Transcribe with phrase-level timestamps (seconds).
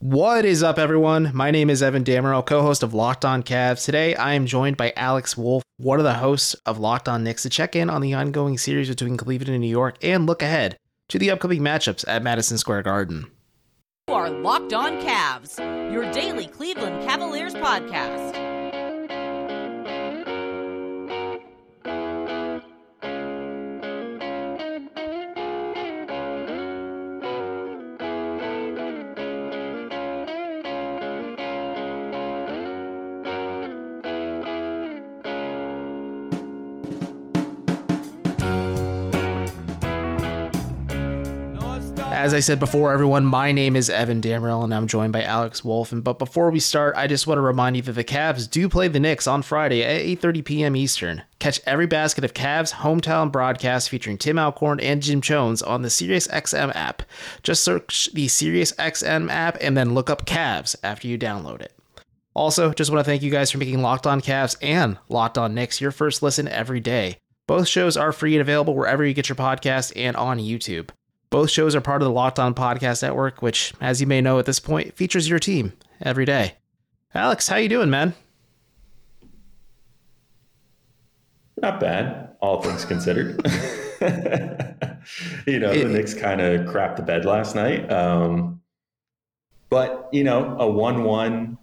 [0.00, 1.32] What is up, everyone?
[1.34, 3.84] My name is Evan Dammarell, co host of Locked On Cavs.
[3.84, 7.42] Today, I am joined by Alex Wolfe, one of the hosts of Locked On Knicks,
[7.42, 10.76] to check in on the ongoing series between Cleveland and New York and look ahead
[11.08, 13.28] to the upcoming matchups at Madison Square Garden.
[14.06, 15.58] You are Locked On Cavs,
[15.92, 18.57] your daily Cleveland Cavaliers podcast.
[42.28, 45.64] As I said before, everyone, my name is Evan Dammarell and I'm joined by Alex
[45.64, 45.92] Wolfe.
[45.92, 48.68] And but before we start, I just want to remind you that the Cavs do
[48.68, 50.76] play the Knicks on Friday at 8:30 p.m.
[50.76, 51.22] Eastern.
[51.38, 55.88] Catch every basket of Cavs hometown broadcast featuring Tim Alcorn and Jim Chones on the
[55.88, 57.02] SiriusXM app.
[57.42, 61.72] Just search the SiriusXM app and then look up Cavs after you download it.
[62.34, 65.54] Also, just want to thank you guys for making Locked On Cavs and Locked On
[65.54, 67.16] Knicks your first listen every day.
[67.46, 70.90] Both shows are free and available wherever you get your podcast and on YouTube.
[71.30, 74.38] Both shows are part of the Locked On Podcast Network, which, as you may know
[74.38, 76.54] at this point, features your team every day.
[77.14, 78.14] Alex, how you doing, man?
[81.60, 83.40] Not bad, all things considered.
[85.46, 87.90] you know, it, the Knicks kind of crapped the bed last night.
[87.92, 88.60] Um,
[89.68, 91.58] but, you know, a 1 1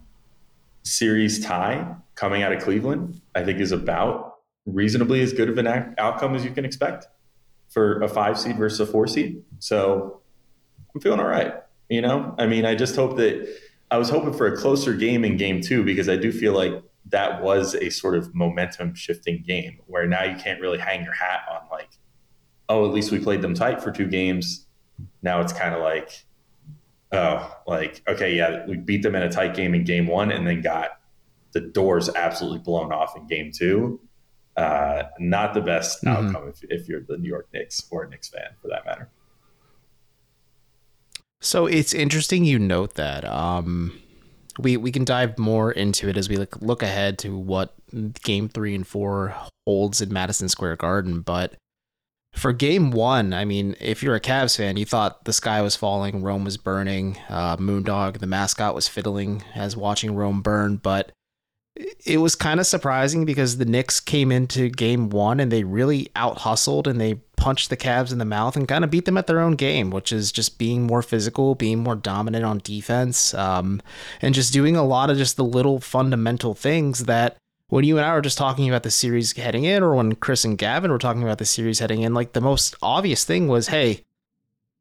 [0.84, 4.34] series tie coming out of Cleveland, I think is about
[4.66, 7.06] reasonably as good of an outcome as you can expect
[7.68, 9.42] for a five seed versus a four seed.
[9.58, 10.20] So
[10.94, 11.54] I'm feeling all right.
[11.88, 13.48] You know, I mean, I just hope that
[13.90, 16.72] I was hoping for a closer game in game two because I do feel like
[17.10, 21.12] that was a sort of momentum shifting game where now you can't really hang your
[21.14, 21.90] hat on like,
[22.68, 24.66] oh, at least we played them tight for two games.
[25.22, 26.24] Now it's kind of like,
[27.12, 30.46] oh, like, okay, yeah, we beat them in a tight game in game one and
[30.46, 30.90] then got
[31.52, 34.00] the doors absolutely blown off in game two.
[34.56, 36.26] Uh, not the best mm-hmm.
[36.26, 39.10] outcome if, if you're the New York Knicks or a Knicks fan for that matter.
[41.40, 43.24] So it's interesting you note that.
[43.24, 44.00] Um,
[44.58, 47.74] we we can dive more into it as we look look ahead to what
[48.22, 49.34] Game Three and Four
[49.66, 51.20] holds in Madison Square Garden.
[51.20, 51.54] But
[52.34, 55.76] for Game One, I mean, if you're a Cavs fan, you thought the sky was
[55.76, 60.76] falling, Rome was burning, uh, Moondog, the mascot, was fiddling as watching Rome burn.
[60.76, 61.12] But
[62.04, 66.08] it was kind of surprising because the Knicks came into game one and they really
[66.16, 69.18] out hustled and they punched the Cavs in the mouth and kind of beat them
[69.18, 73.34] at their own game, which is just being more physical, being more dominant on defense,
[73.34, 73.82] um,
[74.22, 77.36] and just doing a lot of just the little fundamental things that
[77.68, 80.44] when you and I were just talking about the series heading in, or when Chris
[80.44, 83.68] and Gavin were talking about the series heading in, like the most obvious thing was,
[83.68, 84.02] hey,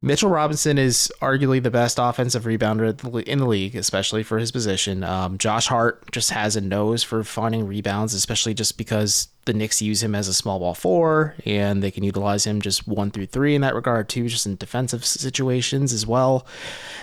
[0.05, 5.03] Mitchell Robinson is arguably the best offensive rebounder in the league, especially for his position.
[5.03, 9.81] Um, Josh Hart just has a nose for finding rebounds, especially just because the Knicks
[9.81, 13.25] use him as a small ball four, and they can utilize him just one through
[13.25, 16.45] three in that regard too, just in defensive situations as well.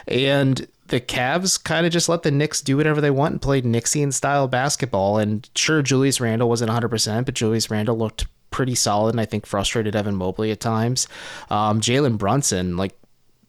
[0.07, 3.65] And the Cavs kind of just let the Knicks do whatever they want and played
[3.65, 5.19] Knicksian style basketball.
[5.19, 9.47] And sure, Julius Randle wasn't 100%, but Julius Randle looked pretty solid and I think
[9.47, 11.09] frustrated Evan Mobley at times.
[11.51, 12.97] Um, Jalen Brunson, like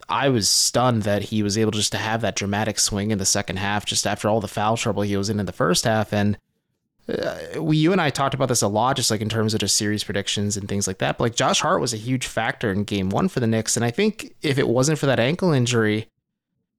[0.09, 3.25] I was stunned that he was able just to have that dramatic swing in the
[3.25, 6.13] second half, just after all the foul trouble he was in in the first half.
[6.13, 6.37] And
[7.07, 9.59] uh, we, you and I talked about this a lot, just like in terms of
[9.59, 11.17] just series predictions and things like that.
[11.17, 13.85] But like Josh Hart was a huge factor in Game One for the Knicks, and
[13.85, 16.07] I think if it wasn't for that ankle injury,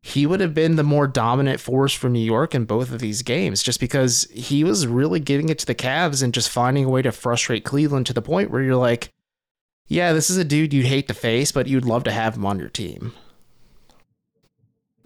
[0.06, 3.22] he would have been the more dominant force for New York in both of these
[3.22, 6.90] games just because he was really giving it to the Cavs and just finding a
[6.90, 9.08] way to frustrate Cleveland to the point where you're like,
[9.88, 12.44] yeah, this is a dude you'd hate to face, but you'd love to have him
[12.44, 13.14] on your team.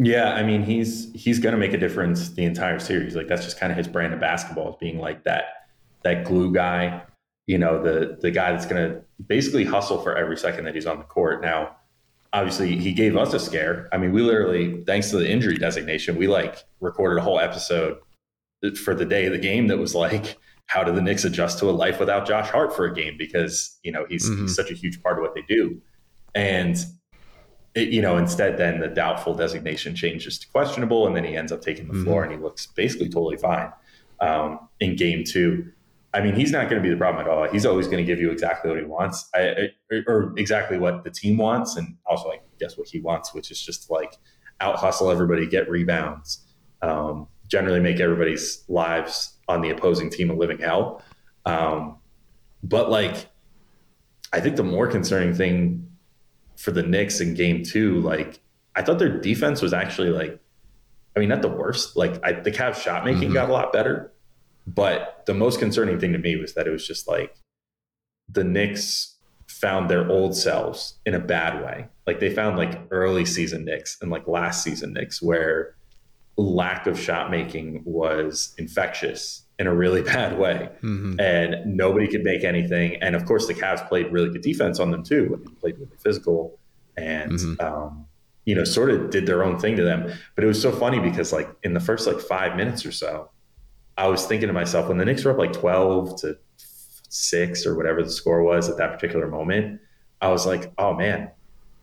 [0.00, 3.14] Yeah, I mean, he's he's going to make a difference the entire series.
[3.14, 5.44] Like that's just kind of his brand of basketball, is being like that
[6.02, 7.02] that glue guy,
[7.46, 10.86] you know, the the guy that's going to basically hustle for every second that he's
[10.86, 11.40] on the court.
[11.40, 11.76] Now,
[12.32, 13.88] obviously he gave us a scare.
[13.92, 17.98] I mean, we literally, thanks to the injury designation, we like recorded a whole episode
[18.82, 20.36] for the day of the game that was like,
[20.66, 23.16] how do the Knicks adjust to a life without Josh Hart for a game?
[23.16, 24.42] Because, you know, he's, mm-hmm.
[24.42, 25.80] he's such a huge part of what they do.
[26.34, 26.76] And,
[27.74, 31.52] it, you know, instead, then the doubtful designation changes to questionable, and then he ends
[31.52, 32.04] up taking the mm-hmm.
[32.04, 33.72] floor and he looks basically totally fine
[34.20, 35.72] um, in game two.
[36.14, 37.48] I mean, he's not going to be the problem at all.
[37.48, 41.04] He's always going to give you exactly what he wants, I, I, or exactly what
[41.04, 44.14] the team wants, and also, like guess, what he wants, which is just like
[44.60, 46.46] out hustle everybody, get rebounds,
[46.82, 51.02] um, generally make everybody's lives on the opposing team a living hell.
[51.44, 51.98] Um,
[52.62, 53.28] but like,
[54.32, 55.90] I think the more concerning thing
[56.56, 58.40] for the Knicks in Game Two, like,
[58.74, 60.40] I thought their defense was actually like
[61.18, 61.96] I mean, not the worst.
[61.96, 63.32] Like I, the Cavs shot making mm-hmm.
[63.34, 64.12] got a lot better,
[64.74, 67.34] but the most concerning thing to me was that it was just like
[68.28, 69.16] the Knicks
[69.46, 71.88] found their old selves in a bad way.
[72.06, 75.74] Like they found like early season Knicks and like last season Knicks where
[76.36, 80.68] lack of shot making was infectious in a really bad way.
[80.82, 81.18] Mm-hmm.
[81.18, 82.96] And nobody could make anything.
[82.96, 85.96] And of course, the Cavs played really good defense on them too, and played really
[85.98, 86.58] physical
[86.98, 87.64] and, mm-hmm.
[87.64, 88.04] um,
[88.44, 90.12] you know, sort of did their own thing to them.
[90.34, 93.30] But it was so funny because, like, in the first like five minutes or so,
[93.98, 96.38] I was thinking to myself, when the Knicks were up like 12 to
[97.08, 99.80] six or whatever the score was at that particular moment,
[100.20, 101.30] I was like, oh man,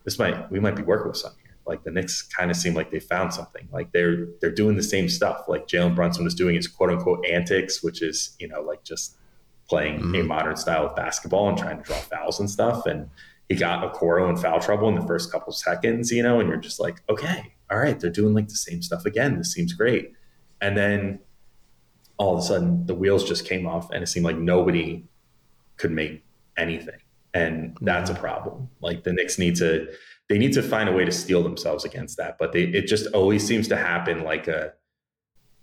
[0.04, 1.56] this might, we might be working with something here.
[1.66, 3.68] like the Knicks kind of seem like they found something.
[3.70, 5.44] Like they're they're doing the same stuff.
[5.46, 9.18] Like Jalen Brunson was doing his quote unquote antics, which is you know like just
[9.68, 10.14] playing mm-hmm.
[10.14, 12.86] a modern style of basketball and trying to draw fouls and stuff.
[12.86, 13.10] And
[13.48, 16.58] he got Okoro in foul trouble in the first couple seconds, you know, and you're
[16.58, 19.36] just like, okay, all right, they're doing like the same stuff again.
[19.36, 20.12] This seems great.
[20.60, 21.20] And then
[22.18, 25.04] all of a sudden the wheels just came off and it seemed like nobody
[25.76, 26.24] could make
[26.56, 27.00] anything.
[27.34, 28.22] And that's a mm-hmm.
[28.22, 28.70] problem.
[28.80, 29.88] Like the Knicks need to
[30.28, 32.36] they need to find a way to steel themselves against that.
[32.38, 34.72] But they, it just always seems to happen like a,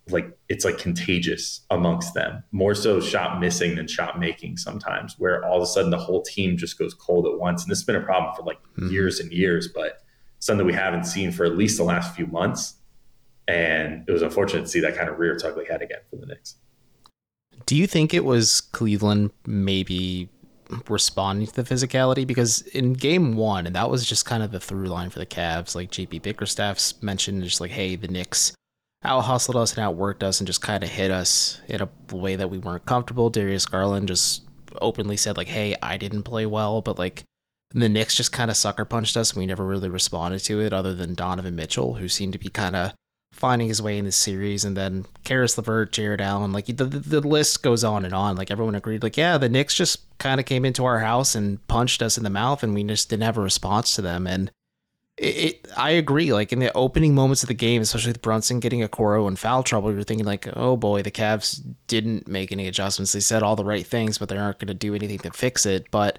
[0.10, 5.46] like it's like contagious amongst them more so shot missing than shot making sometimes where
[5.46, 7.86] all of a sudden the whole team just goes cold at once and this has
[7.86, 8.90] been a problem for like mm-hmm.
[8.90, 10.02] years and years but
[10.40, 12.76] something we haven't seen for at least the last few months
[13.48, 16.16] and it was unfortunate to see that kind of rear its ugly head again for
[16.16, 16.56] the Knicks.
[17.66, 20.30] Do you think it was Cleveland maybe
[20.90, 24.60] responding to the physicality because in game one, and that was just kind of the
[24.60, 28.54] through line for the Cavs, like JB Bickerstaff's mentioned, just like, hey, the Knicks
[29.04, 32.36] out hustled us and outworked us and just kind of hit us in a way
[32.36, 33.30] that we weren't comfortable.
[33.30, 34.44] Darius Garland just
[34.82, 37.24] openly said, like, hey, I didn't play well, but like
[37.72, 40.74] the Knicks just kind of sucker punched us and we never really responded to it
[40.74, 42.94] other than Donovan Mitchell, who seemed to be kind of
[43.34, 47.00] finding his way in the series, and then Caris LeVert, Jarrett Allen, like the, the,
[47.00, 48.38] the list goes on and on.
[48.38, 51.66] Like everyone agreed, like yeah, the Knicks just kind of came into our house and
[51.68, 54.28] punched us in the mouth, and we just didn't have a response to them.
[54.28, 54.52] And
[55.18, 56.34] it, it, I agree.
[56.34, 59.62] Like in the opening moments of the game, especially with Brunson getting Okoro and foul
[59.62, 63.14] trouble, you're thinking like, oh boy, the Cavs didn't make any adjustments.
[63.14, 65.68] They said all the right things, but they aren't going to do anything to fix
[65.68, 65.92] it.
[65.92, 66.18] But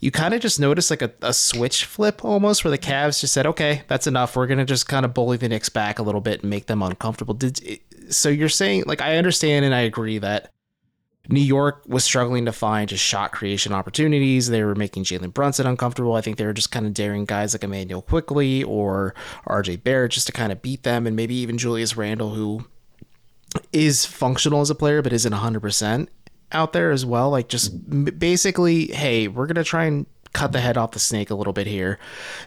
[0.00, 3.34] you kind of just notice like a, a switch flip almost, where the Cavs just
[3.34, 4.36] said, okay, that's enough.
[4.36, 6.66] We're going to just kind of bully the Knicks back a little bit and make
[6.66, 7.34] them uncomfortable.
[7.34, 10.52] Did so you're saying like I understand and I agree that
[11.28, 14.48] New York was struggling to find just shot creation opportunities.
[14.48, 16.14] They were making Jalen Brunson uncomfortable.
[16.14, 19.14] I think they were just kind of daring guys like Immanuel Quickley or
[19.46, 22.66] RJ Barrett just to kind of beat them, and maybe even Julius Randle, who
[23.72, 26.08] is functional as a player but isn't 100%
[26.52, 27.30] out there as well.
[27.30, 31.30] Like, just basically, hey, we're going to try and cut the head off the snake
[31.30, 31.98] a little bit here,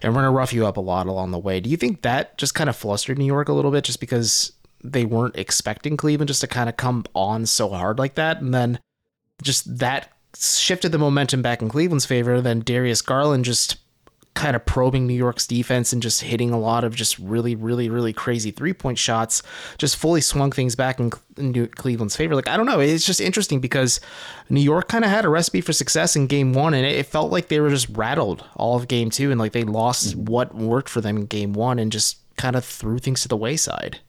[0.01, 1.59] and we're going to rough you up a lot along the way.
[1.59, 4.51] Do you think that just kind of flustered New York a little bit just because
[4.83, 8.41] they weren't expecting Cleveland just to kind of come on so hard like that.
[8.41, 8.79] And then
[9.41, 12.41] just that shifted the momentum back in Cleveland's favor.
[12.41, 13.77] Then Darius Garland just
[14.35, 17.89] kind of probing New York's defense and just hitting a lot of just really, really,
[17.89, 19.43] really crazy three point shots,
[19.77, 21.09] just fully swung things back in
[21.75, 22.35] Cleveland's favor.
[22.35, 22.79] Like, I don't know.
[22.79, 23.99] It's just interesting because
[24.49, 27.31] New York kind of had a recipe for success in game one, and it felt
[27.31, 30.29] like they were just rattled all of game two and like they lost mm.
[30.29, 33.35] what worked for them in game one and just kind of threw things to the
[33.35, 34.00] wayside.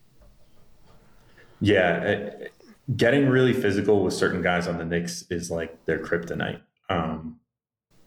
[1.61, 2.47] Yeah, uh,
[2.95, 7.39] getting really physical with certain guys on the Knicks is like their kryptonite, um,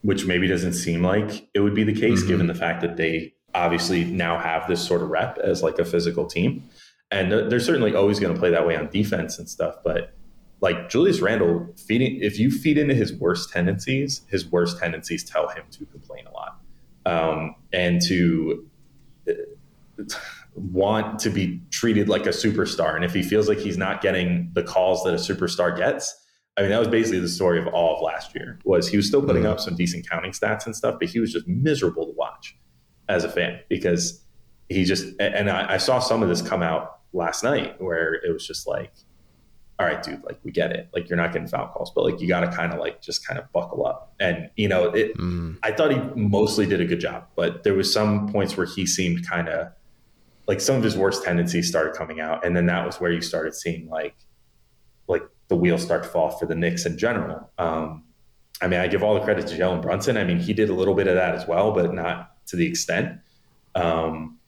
[0.02, 2.28] which maybe doesn't seem like it would be the case mm-hmm.
[2.28, 5.84] given the fact that they obviously now have this sort of rep as like a
[5.84, 6.68] physical team.
[7.10, 9.76] And they're certainly always going to play that way on defense and stuff.
[9.84, 10.12] But
[10.60, 15.48] like Julius Randle, feeding if you feed into his worst tendencies, his worst tendencies tell
[15.48, 16.60] him to complain a lot
[17.06, 18.66] um, and to
[20.54, 22.94] want to be treated like a superstar.
[22.94, 26.14] And if he feels like he's not getting the calls that a superstar gets,
[26.56, 28.60] I mean, that was basically the story of all of last year.
[28.64, 29.52] Was he was still putting mm-hmm.
[29.52, 32.56] up some decent counting stats and stuff, but he was just miserable to watch
[33.08, 34.24] as a fan because
[34.68, 35.18] he just.
[35.18, 38.68] And I, I saw some of this come out last night where it was just
[38.68, 38.92] like,
[39.80, 40.88] all right, dude, like we get it.
[40.94, 43.26] Like you're not getting foul calls, but like you got to kind of like just
[43.26, 44.14] kind of buckle up.
[44.20, 45.16] And you know, it.
[45.18, 45.58] Mm.
[45.64, 48.86] I thought he mostly did a good job, but there was some points where he
[48.86, 49.72] seemed kind of
[50.46, 53.20] like some of his worst tendencies started coming out, and then that was where you
[53.20, 54.16] started seeing like
[55.08, 57.50] like the wheels start to fall for the Knicks in general.
[57.58, 58.04] Um,
[58.62, 60.16] I mean, I give all the credit to Jalen Brunson.
[60.16, 62.66] I mean, he did a little bit of that as well, but not to the
[62.66, 63.18] extent.
[63.74, 64.38] Um,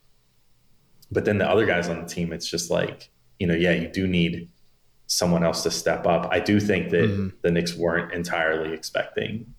[1.10, 3.88] but then the other guys on the team, it's just like you know, yeah, you
[3.88, 4.48] do need
[5.06, 6.28] someone else to step up.
[6.32, 7.28] I do think that mm-hmm.
[7.42, 9.54] the Knicks weren't entirely expecting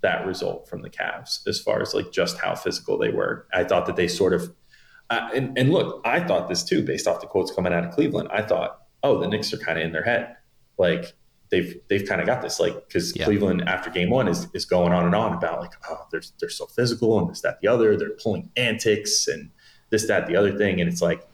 [0.00, 3.46] that result from the Cavs as far as like just how physical they were.
[3.52, 4.54] I thought that they sort of
[5.10, 7.92] I, and, and look, I thought this too, based off the quotes coming out of
[7.92, 8.28] Cleveland.
[8.30, 10.36] I thought, oh, the Knicks are kind of in their head,
[10.76, 11.14] like
[11.50, 13.24] they've they've kind of got this, like because Yeah.
[13.24, 16.50] Cleveland after game one is is going on and on about like, oh, they're they're
[16.50, 19.50] so physical and this that the other, they're pulling antics and
[19.90, 21.26] this that the other thing, and it's like,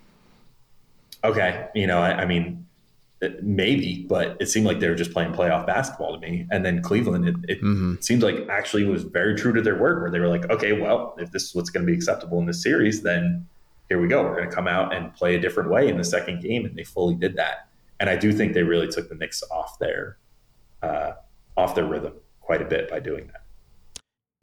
[1.24, 2.66] okay, you know, I, I mean,
[3.42, 6.46] maybe, but it seemed like they were just playing playoff basketball to me.
[6.50, 9.76] And then Cleveland, it, it hmm it seemed like actually was very true to their
[9.76, 12.38] word where they were like, okay, well, if this is what's going to be acceptable
[12.38, 13.46] in this series, then
[13.88, 14.22] here we go.
[14.22, 16.64] We're going to come out and play a different way in the second game.
[16.64, 17.68] And they fully did that.
[18.00, 20.18] And I do think they really took the Knicks off their,
[20.82, 21.12] uh,
[21.56, 23.42] off their rhythm quite a bit by doing that.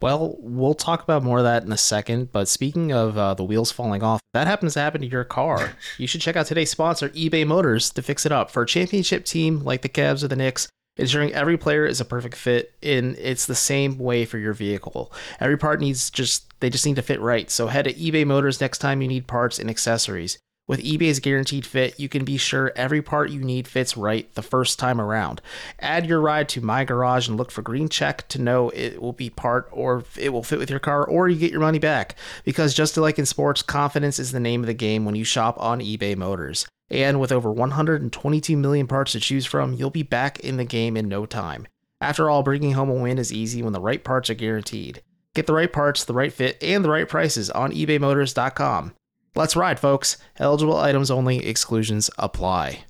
[0.00, 2.32] Well, we'll talk about more of that in a second.
[2.32, 5.74] But speaking of uh, the wheels falling off, that happens to happen to your car.
[5.98, 8.50] you should check out today's sponsor, eBay Motors, to fix it up.
[8.50, 12.04] For a championship team like the Cavs or the Knicks, ensuring every player is a
[12.04, 15.12] perfect fit, and it's the same way for your vehicle.
[15.40, 17.50] Every part needs just they just need to fit right.
[17.50, 20.38] So head to eBay Motors next time you need parts and accessories.
[20.68, 24.42] With eBay's guaranteed fit, you can be sure every part you need fits right the
[24.42, 25.42] first time around.
[25.80, 29.12] Add your ride to My Garage and look for green check to know it will
[29.12, 32.14] be part or it will fit with your car or you get your money back.
[32.44, 35.60] Because just like in sports, confidence is the name of the game when you shop
[35.60, 36.64] on eBay Motors.
[36.88, 40.96] And with over 122 million parts to choose from, you'll be back in the game
[40.96, 41.66] in no time.
[42.00, 45.02] After all, bringing home a win is easy when the right parts are guaranteed.
[45.34, 48.94] Get the right parts, the right fit, and the right prices on ebaymotors.com.
[49.34, 50.18] Let's ride, folks.
[50.38, 52.84] Eligible items only, exclusions apply.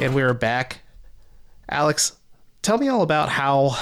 [0.00, 0.80] And we're back.
[1.68, 2.12] Alex,
[2.60, 3.78] tell me all about how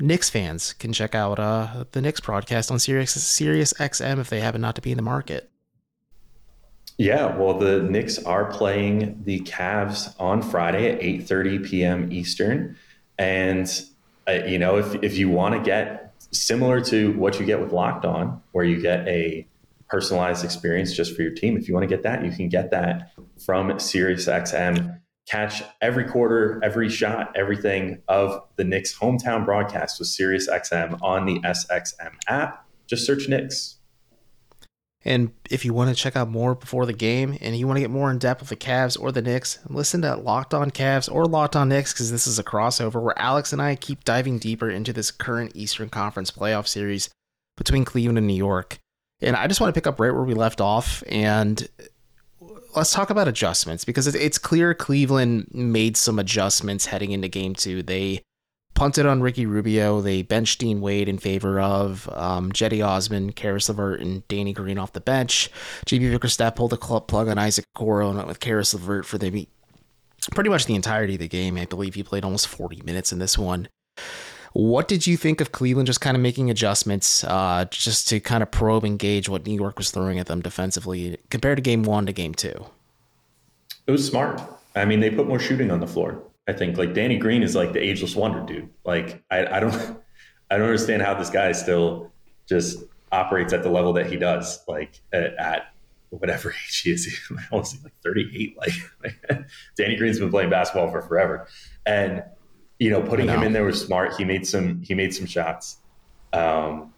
[0.00, 4.40] Knicks fans can check out uh, the Knicks broadcast on Sirius, Sirius XM if they
[4.40, 5.50] happen not to be in the market.
[6.98, 12.12] Yeah, well, the Knicks are playing the Cavs on Friday at 8:30 p.m.
[12.12, 12.76] Eastern,
[13.18, 13.66] and
[14.30, 17.72] uh, you know if if you want to get similar to what you get with
[17.72, 19.46] Locked On, where you get a
[19.88, 22.70] personalized experience just for your team, if you want to get that, you can get
[22.70, 23.12] that
[23.44, 24.98] from SiriusXM.
[25.28, 31.40] Catch every quarter, every shot, everything of the Knicks hometown broadcast with SiriusXM on the
[31.40, 32.66] SXM app.
[32.86, 33.79] Just search Knicks.
[35.04, 37.80] And if you want to check out more before the game and you want to
[37.80, 41.10] get more in depth with the Cavs or the Knicks, listen to Locked On Cavs
[41.10, 44.38] or Locked On Knicks because this is a crossover where Alex and I keep diving
[44.38, 47.08] deeper into this current Eastern Conference playoff series
[47.56, 48.78] between Cleveland and New York.
[49.22, 51.66] And I just want to pick up right where we left off and
[52.76, 57.82] let's talk about adjustments because it's clear Cleveland made some adjustments heading into game two.
[57.82, 58.22] They
[58.74, 60.00] punted on Ricky Rubio.
[60.00, 64.78] They benched Dean Wade in favor of um, Cedi Osman, Caris LeVert, and Danny Green
[64.78, 65.50] off the bench.
[65.86, 69.18] JB Bickerstaff pulled the club plug on Isaac Okoro and went with Caris LeVert for
[69.18, 69.46] the
[70.32, 71.56] pretty much the entirety of the game.
[71.56, 73.68] I believe he played almost 40 minutes in this one.
[74.52, 78.42] What did you think of Cleveland just kind of making adjustments uh, just to kind
[78.42, 81.84] of probe and gauge what New York was throwing at them defensively compared to game
[81.84, 82.66] one to game two?
[83.86, 84.40] It was smart.
[84.74, 86.20] I mean, they put more shooting on the floor.
[86.50, 88.68] I think like Danny Green is like the ageless wonder, dude.
[88.84, 89.72] Like I, I don't,
[90.50, 92.10] I don't understand how this guy still
[92.48, 94.64] just operates at the level that he does.
[94.66, 95.72] Like at, at
[96.08, 98.58] whatever age he is, he's almost like 38.
[98.58, 101.46] Like Danny Green's been playing basketball for forever,
[101.86, 102.24] and
[102.80, 104.14] you know, putting him in there was smart.
[104.16, 105.76] He made some, he made some shots.
[106.32, 106.92] Um,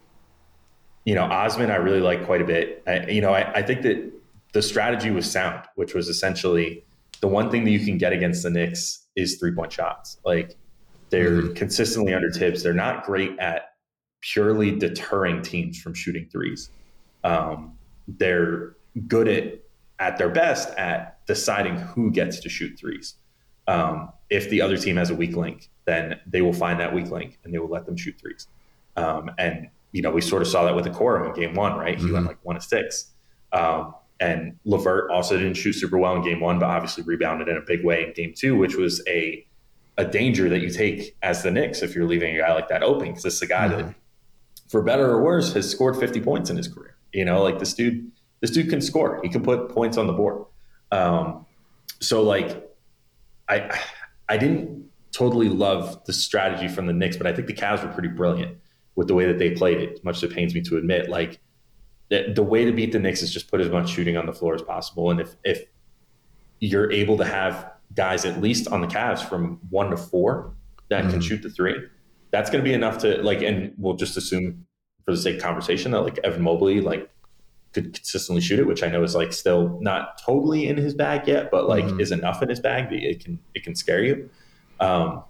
[1.05, 2.83] you know, Osman, I really like quite a bit.
[2.87, 4.13] I, you know, I, I think that
[4.53, 6.85] the strategy was sound, which was essentially
[7.21, 10.19] the one thing that you can get against the Knicks is three point shots.
[10.25, 10.57] Like
[11.11, 12.63] they're consistently under tips.
[12.63, 13.75] They're not great at
[14.21, 16.71] purely deterring teams from shooting threes.
[17.25, 17.77] Um,
[18.09, 18.75] they're
[19.07, 19.61] good at
[19.99, 23.15] at their best at deciding who gets to shoot threes.
[23.69, 27.11] Um, if the other team has a weak link, then they will find that weak
[27.11, 28.49] link and they will let them shoot threes.
[28.97, 31.77] Um, and you know, we sort of saw that with the Okoro in game one,
[31.79, 31.99] right?
[31.99, 32.29] He went Mhm.
[32.29, 33.11] like one of six.
[33.53, 37.57] Um, and Levert also didn't shoot super well in game one, but obviously rebounded in
[37.57, 39.47] a big way in game two, which was a
[39.99, 42.83] a danger that you take as the Knicks if you're leaving a guy like that
[42.83, 43.95] open, because this is a guy that,
[44.69, 46.97] for better or worse, has scored 50 points in his career.
[47.13, 49.21] You know, like this dude, this dude can score.
[49.23, 50.47] He can put points on the board.
[50.91, 51.45] Um,
[52.01, 52.71] so like,
[53.49, 53.79] I
[54.29, 57.93] I didn't totally love the strategy from the Knicks, but I think the Cavs were
[57.93, 58.57] pretty brilliant
[58.95, 60.03] with the way that they played it.
[60.05, 61.39] Much as it pains me to admit, like
[62.13, 64.33] the, the way to beat the Knicks is just put as much shooting on the
[64.35, 65.65] floor as possible, and if if
[66.61, 70.53] you're able to have guys at least on the Cavs from one to four
[70.91, 71.23] that can Mhm.
[71.23, 71.75] shoot the three,
[72.31, 73.43] that's going to be enough to like.
[73.43, 74.67] And we'll just assume
[75.05, 77.09] for the sake of conversation that like Evan Mobley like
[77.73, 81.27] could consistently shoot it, which I know is like still not totally in his bag
[81.27, 82.01] yet, but like Mhm.
[82.01, 84.29] is enough in his bag that it can it can scare you.
[84.81, 85.25] Um,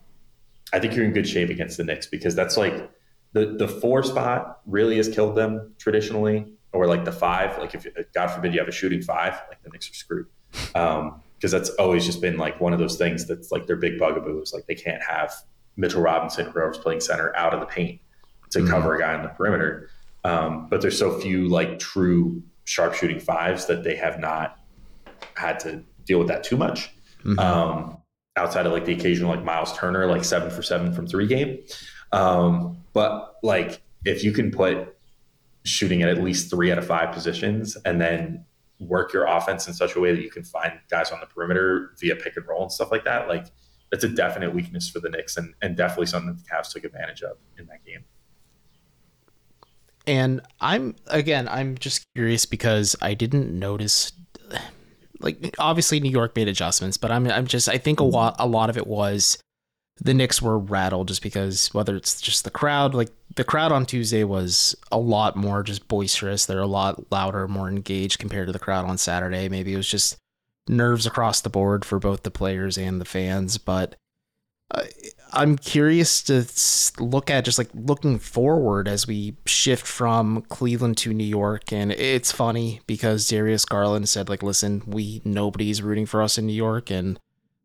[0.73, 2.91] I think you're in good shape against the Knicks because that's like
[3.33, 6.52] the the four spot really has killed them traditionally.
[6.73, 9.71] Or like the five, like if God forbid you have a shooting five, like the
[9.71, 10.26] Knicks are screwed.
[10.75, 13.99] Um, because that's always just been like one of those things that's like their big
[13.99, 15.35] bugaboo is like they can't have
[15.76, 18.00] Mitchell Robinson, whoever's playing center, out of the paint
[18.50, 18.69] to mm-hmm.
[18.69, 19.91] cover a guy on the perimeter.
[20.25, 24.61] Um, but there's so few like true sharpshooting fives that they have not
[25.35, 26.93] had to deal with that too much.
[27.25, 27.38] Mm-hmm.
[27.41, 27.99] Um,
[28.37, 31.59] outside of like the occasional like Miles Turner, like seven for seven from three game.
[32.12, 34.97] Um, but like if you can put
[35.64, 38.45] shooting at at least three out of five positions and then
[38.81, 41.92] work your offense in such a way that you can find guys on the perimeter
[42.00, 43.47] via pick and roll and stuff like that, like
[43.90, 46.85] that's a definite weakness for the Knicks and, and definitely something that the Cavs took
[46.85, 48.04] advantage of in that game.
[50.07, 54.12] And I'm again, I'm just curious because I didn't notice
[55.21, 58.47] like obviously New York made adjustments, but I'm I'm just I think a lot a
[58.47, 59.38] lot of it was
[60.05, 63.87] the Knicks were rattled just because whether it's just the crowd, like the crowd on
[63.87, 66.45] Tuesday was a lot more just boisterous.
[66.45, 69.49] They're a lot louder, more engaged compared to the crowd on Saturday.
[69.49, 70.17] Maybe it was just
[70.69, 73.59] nerves across the board for both the players and the fans.
[73.59, 73.95] But
[74.73, 74.85] uh,
[75.33, 76.45] I'm curious to
[77.01, 81.73] look at just like looking forward as we shift from Cleveland to New York.
[81.73, 86.47] And it's funny because Darius Garland said, like, listen, we nobody's rooting for us in
[86.47, 86.91] New York.
[86.91, 87.21] And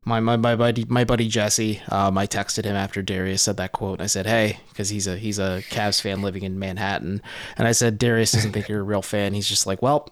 [0.08, 1.82] my my my buddy my buddy Jesse.
[1.90, 4.00] Um, I texted him after Darius said that quote.
[4.00, 7.22] And I said, "Hey," because he's a he's a Cavs fan living in Manhattan,
[7.58, 10.10] and I said, "Darius doesn't think you're a real fan." He's just like, "Well."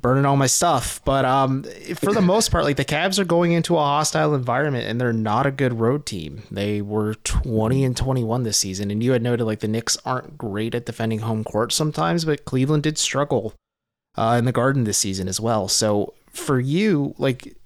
[0.00, 1.64] Burning all my stuff, but um,
[1.96, 5.12] for the most part, like the Cavs are going into a hostile environment, and they're
[5.12, 6.44] not a good road team.
[6.52, 10.38] They were twenty and twenty-one this season, and you had noted like the Knicks aren't
[10.38, 13.54] great at defending home court sometimes, but Cleveland did struggle
[14.16, 15.66] uh, in the Garden this season as well.
[15.66, 17.56] So for you, like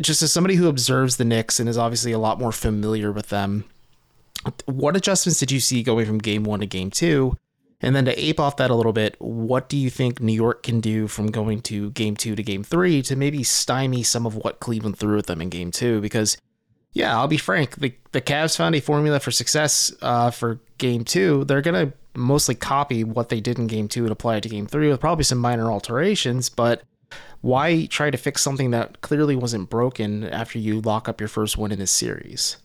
[0.00, 3.28] just as somebody who observes the Knicks and is obviously a lot more familiar with
[3.28, 3.64] them,
[4.66, 7.36] what adjustments did you see going from game one to game two?
[7.80, 10.62] And then to ape off that a little bit, what do you think New York
[10.62, 14.36] can do from going to game two to game three to maybe stymie some of
[14.36, 16.00] what Cleveland threw at them in game two?
[16.00, 16.38] Because,
[16.92, 21.04] yeah, I'll be frank, the, the Cavs found a formula for success uh, for game
[21.04, 21.44] two.
[21.44, 24.48] They're going to mostly copy what they did in game two and apply it to
[24.48, 26.82] game three with probably some minor alterations, but
[27.44, 31.58] why try to fix something that clearly wasn't broken after you lock up your first
[31.58, 32.56] win in this series?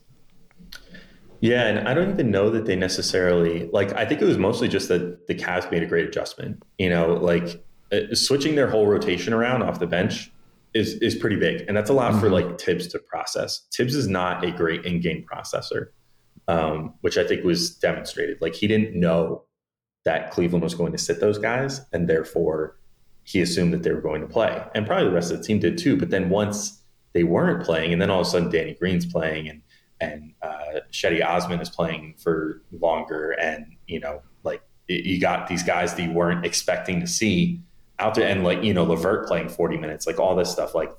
[1.40, 3.92] Yeah, and I don't even know that they necessarily like.
[3.92, 6.62] I think it was mostly just that the Cavs made a great adjustment.
[6.78, 7.62] You know, like
[7.92, 10.32] uh, switching their whole rotation around off the bench
[10.72, 12.20] is is pretty big, and that's a lot mm-hmm.
[12.20, 13.66] for like Thibs to process.
[13.76, 15.88] Thibs is not a great in-game processor,
[16.48, 18.38] um, which I think was demonstrated.
[18.40, 19.44] Like he didn't know
[20.06, 22.79] that Cleveland was going to sit those guys, and therefore
[23.24, 24.62] he assumed that they were going to play.
[24.74, 25.96] And probably the rest of the team did too.
[25.96, 29.48] But then once they weren't playing, and then all of a sudden Danny Green's playing
[29.48, 29.62] and
[30.00, 35.62] and uh, Cedi Osman is playing for longer, and you know, like you got these
[35.62, 37.60] guys that you weren't expecting to see
[37.98, 40.74] out there, and like you know, LeVert playing 40 minutes, like all this stuff.
[40.74, 40.90] Like,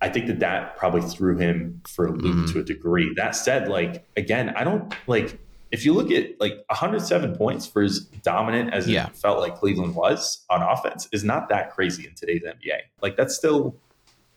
[0.00, 2.52] I think that that probably threw him for a loop mm-hmm.
[2.52, 3.12] to a degree.
[3.14, 5.38] That said, like again, I don't like
[5.70, 9.06] if you look at like 107 points for as dominant as yeah.
[9.06, 12.78] it felt like Cleveland was on offense is not that crazy in today's NBA.
[13.02, 13.76] Like that's still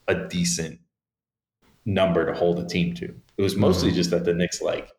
[0.08, 0.80] a decent
[1.86, 3.14] number to hold a team to.
[3.38, 3.96] It was mostly mm-hmm.
[3.96, 4.92] just that the Knicks like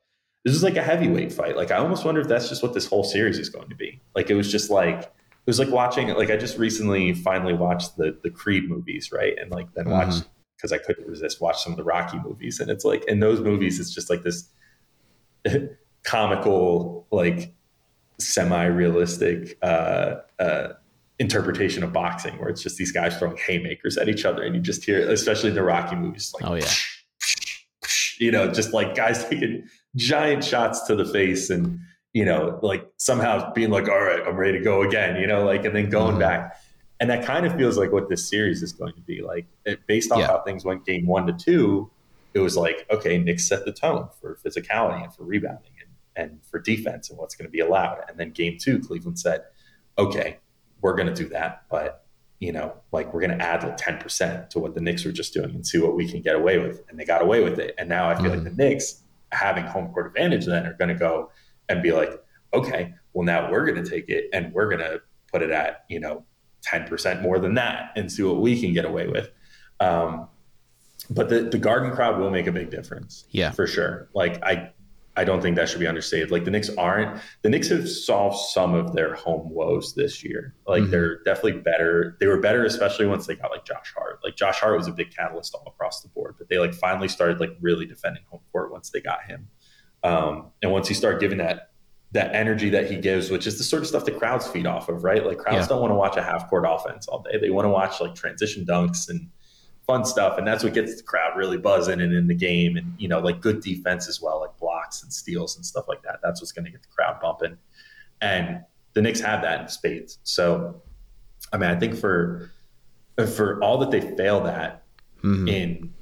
[0.45, 1.57] this is like a heavyweight fight.
[1.57, 4.01] Like I almost wonder if that's just what this whole series is going to be.
[4.15, 7.97] Like it was just like it was like watching like I just recently finally watched
[7.97, 9.39] the the Creed movies, right?
[9.39, 9.93] And like then mm-hmm.
[9.93, 10.25] watched
[10.57, 13.41] because I couldn't resist watch some of the Rocky movies and it's like in those
[13.41, 14.49] movies it's just like this
[16.05, 17.53] comical, like
[18.19, 20.69] semi-realistic uh, uh,
[21.19, 24.61] interpretation of boxing, where it's just these guys throwing haymakers at each other, and you
[24.61, 26.71] just hear, especially in the Rocky movies, like, oh yeah,
[28.19, 31.81] you know, just like guys taking giant shots to the face, and
[32.13, 35.45] you know, like somehow being like, all right, I'm ready to go again, you know,
[35.45, 36.21] like, and then going mm-hmm.
[36.21, 36.61] back.
[37.01, 39.85] And that kind of feels like what this series is going to be like, it,
[39.89, 40.29] based on yeah.
[40.29, 41.91] how things went game one to two.
[42.33, 45.73] It was like, okay, Nick set the tone for physicality and for rebounding
[46.17, 47.99] and for defense and what's going to be allowed.
[48.09, 49.45] And then game two, Cleveland said,
[49.99, 50.39] okay,
[50.81, 52.05] we're going to do that, but
[52.41, 55.33] you know, like we're going to add like 10% to what the Knicks were just
[55.33, 56.83] doing and see what we can get away with.
[56.89, 57.75] And they got away with it.
[57.79, 58.35] And now I feel mm-hmm.
[58.35, 61.31] like the Knicks having home court advantage then are going to go
[61.69, 62.23] and be like,
[62.53, 65.01] okay, well now we're going to take it and we're going to
[65.33, 66.25] put it at, you know,
[66.71, 69.31] 10% more than that and see what we can get away with.
[69.81, 70.29] Um,
[71.11, 73.25] but the, the garden crowd will make a big difference.
[73.31, 73.51] Yeah.
[73.53, 74.09] For sure.
[74.15, 74.71] Like I
[75.17, 76.31] I don't think that should be understated.
[76.31, 80.55] Like the Knicks aren't the Knicks have solved some of their home woes this year.
[80.67, 80.91] Like mm-hmm.
[80.91, 82.17] they're definitely better.
[82.19, 84.21] They were better, especially once they got like Josh Hart.
[84.25, 87.09] Like Josh Hart was a big catalyst all across the board, but they like finally
[87.09, 89.49] started like really defending home court once they got him.
[90.03, 91.71] Um, and once you start giving that
[92.15, 94.89] that energy that he gives, which is the sort of stuff the crowds feed off
[94.89, 95.27] of, right?
[95.27, 95.67] Like crowds yeah.
[95.67, 97.39] don't want to watch a half court offense all day.
[97.41, 99.29] They want to watch like transition dunks and
[99.85, 100.39] fun stuff.
[100.39, 102.77] And that's what gets the crowd really buzzing and in the game.
[102.77, 104.57] And, you know, like good defense as well, like
[104.95, 106.21] blocks and steals and stuff like that.
[106.23, 107.57] That's what's going to get the crowd bumping.
[108.21, 108.61] And
[108.95, 110.19] the Knicks have that in spades.
[110.23, 110.83] So,
[111.53, 112.51] I mean, I think for,
[113.35, 114.85] for all that they failed at
[115.23, 115.49] mm-hmm.
[115.49, 115.93] in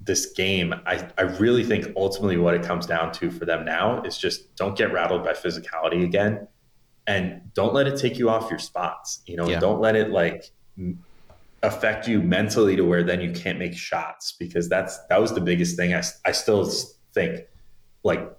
[0.00, 4.02] this game, I, I really think ultimately what it comes down to for them now
[4.02, 6.46] is just don't get rattled by physicality again
[7.08, 9.22] and don't let it take you off your spots.
[9.26, 9.60] You know, yeah.
[9.60, 10.50] don't let it like
[11.62, 15.40] affect you mentally to where then you can't make shots because that's that was the
[15.40, 15.94] biggest thing.
[15.94, 16.70] I, I still
[17.12, 17.46] think
[18.04, 18.35] like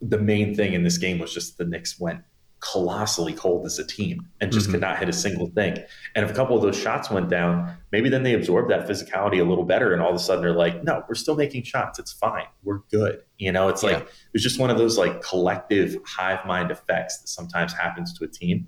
[0.00, 2.20] the main thing in this game was just the Knicks went
[2.60, 4.72] colossally cold as a team and just mm-hmm.
[4.72, 5.78] could not hit a single thing.
[6.14, 9.40] And if a couple of those shots went down, maybe then they absorbed that physicality
[9.40, 9.92] a little better.
[9.92, 11.98] And all of a sudden they're like, no, we're still making shots.
[11.98, 12.46] It's fine.
[12.64, 13.22] We're good.
[13.38, 13.90] You know, it's yeah.
[13.90, 18.24] like, it's just one of those like collective hive mind effects that sometimes happens to
[18.24, 18.66] a team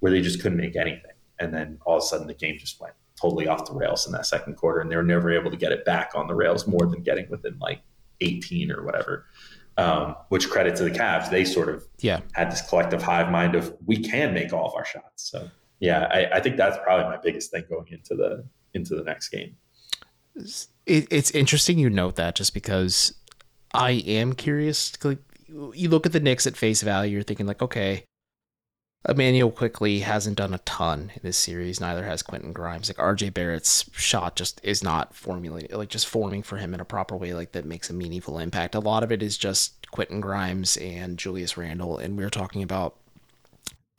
[0.00, 1.12] where they just couldn't make anything.
[1.38, 4.12] And then all of a sudden the game just went totally off the rails in
[4.12, 4.80] that second quarter.
[4.80, 7.28] And they were never able to get it back on the rails more than getting
[7.30, 7.80] within like
[8.20, 9.26] 18 or whatever
[9.80, 13.54] um, which credit to the Cavs, they sort of yeah had this collective hive mind
[13.54, 15.30] of we can make all of our shots.
[15.30, 15.48] So
[15.80, 19.30] yeah, I, I think that's probably my biggest thing going into the into the next
[19.30, 19.56] game.
[20.86, 23.14] It, it's interesting you note that just because
[23.74, 24.92] I am curious.
[25.04, 28.04] Like, you look at the Knicks at face value, you're thinking like, okay,
[29.08, 31.80] Immanuel Quickley hasn't done a ton in this series.
[31.80, 32.90] Neither has Quentin Grimes.
[32.90, 36.84] Like RJ Barrett's shot just is not formulated, like just forming for him in a
[36.84, 38.74] proper way, like that makes a meaningful impact.
[38.74, 42.62] A lot of it is just Quentin Grimes and Julius Randle, and we are talking
[42.62, 42.96] about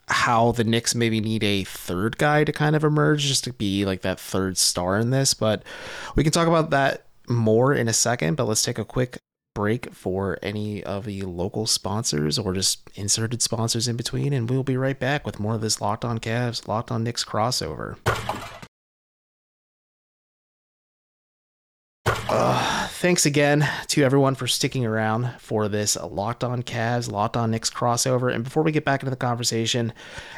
[0.08, 3.86] how the Knicks maybe need a third guy to kind of emerge, just to be
[3.86, 5.34] like that third star in this.
[5.34, 5.64] But
[6.16, 8.36] we can talk about that more in a second.
[8.36, 9.18] But let's take a quick
[9.54, 14.64] break for any of the local sponsors or just inserted sponsors in between, and we'll
[14.64, 17.98] be right back with more of this Locked On Cavs, Locked On Knicks crossover.
[22.34, 27.52] Uh, thanks again to everyone for sticking around for this Locked On Cavs, Locked On
[27.52, 28.34] Knicks crossover.
[28.34, 29.92] And before we get back into the conversation,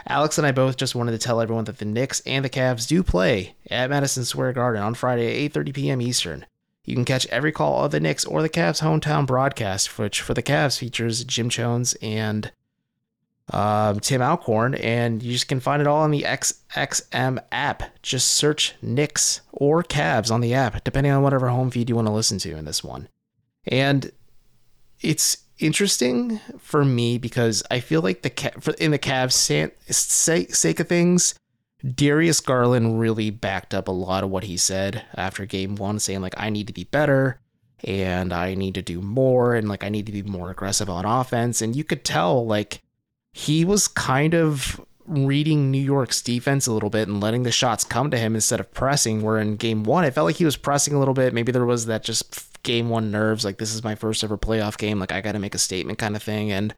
[0.08, 2.88] Alex and I both just wanted to tell everyone that the Knicks and the Cavs
[2.88, 6.02] do play at Madison Square Garden on Friday at 8:30 p.m.
[6.02, 6.46] Eastern.
[6.86, 10.34] You can catch every call of the Knicks or the Cavs hometown broadcast, which for
[10.34, 12.52] the Cavs features Jim Chones and
[13.52, 17.84] um, Tim Alcorn, and you just can find it all on the SXM app.
[18.02, 22.08] Just search Knicks or Cavs on the app, depending on whatever home feed you want
[22.08, 23.08] to listen to in this one.
[23.66, 24.12] And
[25.02, 31.36] it's interesting for me because I feel like the in the Cavs sake of things,
[31.86, 36.22] Darius Garland really backed up a lot of what he said after game one, saying,
[36.22, 37.40] like, I need to be better
[37.84, 41.06] and I need to do more and like I need to be more aggressive on
[41.06, 41.62] offense.
[41.62, 42.82] And you could tell like
[43.34, 47.84] he was kind of reading New York's defense a little bit and letting the shots
[47.84, 49.22] come to him instead of pressing.
[49.22, 51.34] Where in game one, it felt like he was pressing a little bit.
[51.34, 54.78] Maybe there was that just game one nerves, like this is my first ever playoff
[54.78, 56.52] game, like I got to make a statement kind of thing.
[56.52, 56.74] And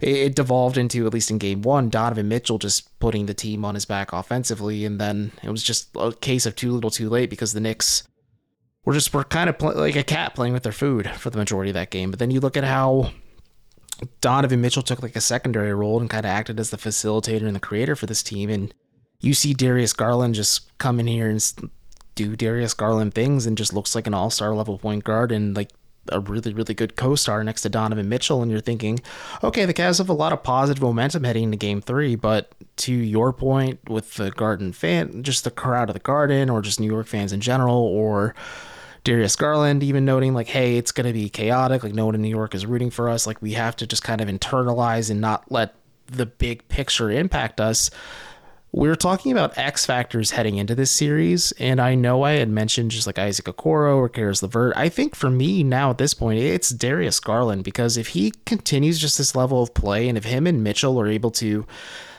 [0.00, 3.74] it, devolved into at least in game one, Donovan Mitchell just putting the team on
[3.74, 7.30] his back offensively, and then it was just a case of too little, too late
[7.30, 8.06] because the Knicks
[8.84, 11.70] were just were kind of like a cat playing with their food for the majority
[11.70, 12.10] of that game.
[12.10, 13.10] But then you look at how
[14.20, 17.56] Donovan Mitchell took like a secondary role and kind of acted as the facilitator and
[17.56, 18.74] the creator for this team, and
[19.20, 21.70] you see Darius Garland just come in here and
[22.14, 25.56] do Darius Garland things and just looks like an all star level point guard and
[25.56, 25.70] like
[26.12, 29.00] a really, really good co star next to Donovan Mitchell, and you're thinking,
[29.42, 32.92] okay, the Cavs have a lot of positive momentum heading into game three, but to
[32.92, 36.90] your point with the Garden fan, just the crowd of the Garden, or just New
[36.90, 38.34] York fans in general, or
[39.04, 41.84] Darius Garland even noting, like, hey, it's going to be chaotic.
[41.84, 43.26] Like, no one in New York is rooting for us.
[43.26, 45.74] Like, we have to just kind of internalize and not let
[46.06, 47.90] the big picture impact us
[48.72, 52.50] we were talking about X factors heading into this series, and I know I had
[52.50, 54.74] mentioned just like Isaac Okoro or Caris LeVert.
[54.76, 58.98] I think for me now at this point, it's Darius Garland because if he continues
[58.98, 61.66] just this level of play, and if him and Mitchell are able to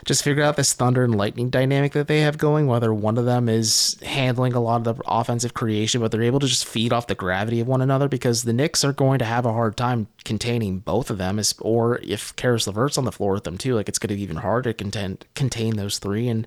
[0.08, 3.26] just figure out this thunder and lightning dynamic that they have going, whether one of
[3.26, 6.94] them is handling a lot of the offensive creation, but they're able to just feed
[6.94, 9.76] off the gravity of one another because the Knicks are going to have a hard
[9.76, 13.74] time containing both of them, or if Caris LeVert's on the floor with them too,
[13.74, 16.26] like it's going to be even harder to contain, contain those three.
[16.26, 16.46] And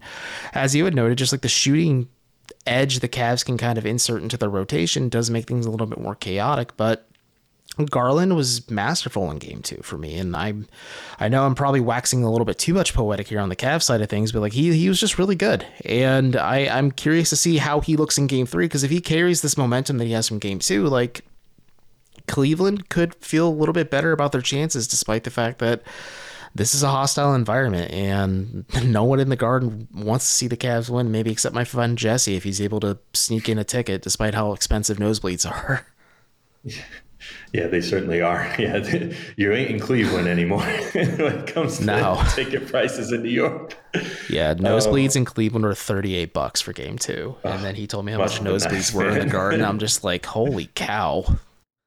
[0.54, 2.10] as you had noted, just like the shooting
[2.66, 5.86] edge the Cavs can kind of insert into the rotation does make things a little
[5.86, 7.11] bit more chaotic, but
[7.90, 10.54] Garland was masterful in game two for me, and I,
[11.20, 13.84] I know I'm probably waxing a little bit too much poetic here on the Cavs
[13.84, 17.30] side of things, but like he he was just really good, and I I'm curious
[17.30, 20.06] to see how he looks in game three because if he carries this momentum that
[20.06, 21.24] he has from game two, like
[22.28, 25.82] Cleveland could feel a little bit better about their chances, despite the fact that
[26.54, 30.58] this is a hostile environment, and no one in the garden wants to see the
[30.58, 31.12] Cavs win.
[31.12, 34.52] Maybe except my friend Jesse, if he's able to sneak in a ticket, despite how
[34.54, 35.86] expensive nosebleeds are.
[36.64, 36.84] Yeah,
[37.52, 38.42] they certainly are.
[38.62, 42.24] Yeah, you ain't in Cleveland anymore when it comes to no.
[42.36, 43.76] ticket prices in New York.
[44.30, 48.06] Yeah, nosebleeds um, in Cleveland were thirty-eight bucks for Game Two, and then he told
[48.06, 49.64] me how much nosebleeds nice, were in the Garden.
[49.64, 51.26] I'm just like, holy cow!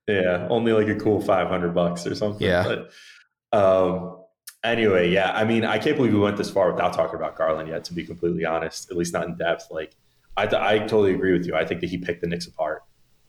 [0.09, 2.47] Yeah, only like a cool five hundred bucks or something.
[2.47, 2.65] Yeah.
[3.53, 4.25] But, um,
[4.65, 7.69] anyway, yeah, I mean, I can't believe we went this far without talking about Garland
[7.69, 7.85] yet.
[7.85, 9.69] To be completely honest, at least not in depth.
[9.71, 9.95] Like,
[10.37, 11.55] I, th- I totally agree with you.
[11.55, 12.83] I think that he picked the Knicks apart.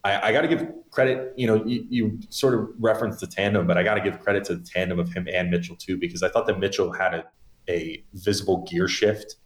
[0.06, 1.32] I, I got to give credit.
[1.36, 4.44] You know, you, you, sort of referenced the tandem, but I got to give credit
[4.44, 7.24] to the tandem of him and Mitchell too, because I thought that Mitchell had a,
[7.68, 9.36] a visible gear shift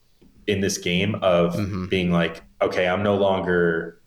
[0.46, 1.86] in this game of mm-hmm.
[1.86, 4.00] being like, okay, I'm no longer,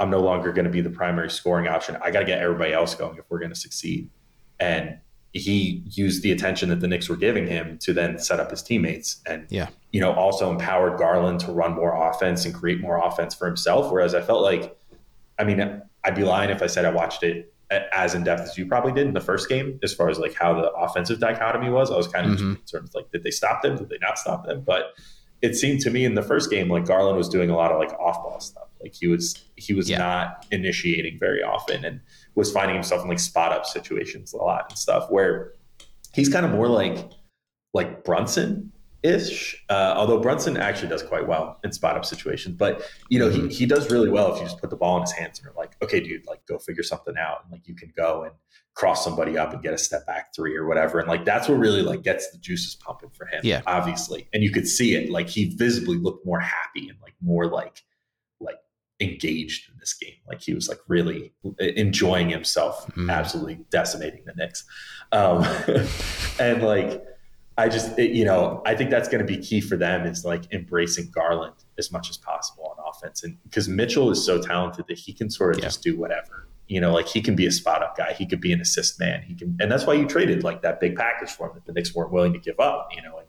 [0.00, 1.96] I'm no longer going to be the primary scoring option.
[2.02, 4.10] I got to get everybody else going if we're going to succeed.
[4.60, 4.98] And
[5.32, 8.62] he used the attention that the Knicks were giving him to then set up his
[8.62, 12.96] teammates and yeah you know also empowered Garland to run more offense and create more
[12.96, 14.77] offense for himself whereas I felt like
[15.38, 18.56] I mean, I'd be lying if I said I watched it as in depth as
[18.56, 21.70] you probably did in the first game, as far as like how the offensive dichotomy
[21.70, 21.90] was.
[21.90, 22.54] I was kind of mm-hmm.
[22.54, 23.76] concerned, like, did they stop them?
[23.76, 24.62] Did they not stop them?
[24.62, 24.94] But
[25.42, 27.78] it seemed to me in the first game like Garland was doing a lot of
[27.78, 28.68] like off ball stuff.
[28.80, 29.98] Like he was he was yeah.
[29.98, 32.00] not initiating very often and
[32.34, 35.52] was finding himself in like spot up situations a lot and stuff where
[36.14, 37.10] he's kind of more like
[37.74, 39.64] like Brunson ish.
[39.68, 43.48] Uh, although Brunson actually does quite well in spot up situations, but you know mm-hmm.
[43.48, 45.44] he he does really well if you just put the ball in his hands and
[45.44, 48.32] you're like, okay, dude, like go figure something out, and like you can go and
[48.74, 51.58] cross somebody up and get a step back three or whatever, and like that's what
[51.58, 53.40] really like gets the juices pumping for him.
[53.42, 55.10] Yeah, obviously, and you could see it.
[55.10, 57.82] Like he visibly looked more happy and like more like
[58.40, 58.58] like
[59.00, 60.14] engaged in this game.
[60.26, 63.10] Like he was like really enjoying himself, mm-hmm.
[63.10, 64.64] absolutely decimating the Knicks,
[65.12, 65.44] um,
[66.40, 67.04] and like
[67.58, 70.24] I just, it, you know, I think that's going to be key for them is
[70.24, 73.24] like embracing Garland as much as possible on offense.
[73.24, 75.66] And because Mitchell is so talented that he can sort of yeah.
[75.66, 78.12] just do whatever, you know, like he can be a spot up guy.
[78.12, 79.22] He could be an assist man.
[79.22, 81.72] He can, and that's why you traded like that big package for him that the
[81.72, 83.26] Knicks weren't willing to give up, you know, and